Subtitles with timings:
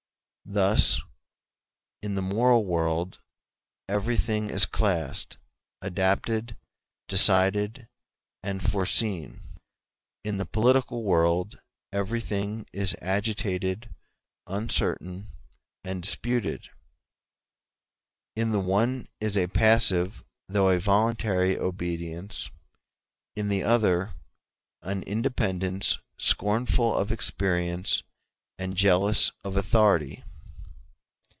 [0.43, 0.99] Thus,
[2.01, 3.21] in the moral world
[3.87, 5.37] everything is classed,
[5.81, 6.57] adapted,
[7.07, 7.87] decided,
[8.43, 9.43] and foreseen;
[10.25, 11.61] in the political world
[11.93, 13.95] everything is agitated,
[14.45, 15.31] uncertain,
[15.85, 16.67] and disputed:
[18.35, 22.49] in the one is a passive, though a voluntary, obedience;
[23.37, 24.15] in the other
[24.81, 28.03] an independence scornful of experience
[28.59, 30.25] and jealous of authority.